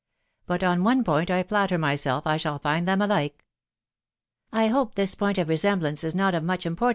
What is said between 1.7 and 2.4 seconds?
myself I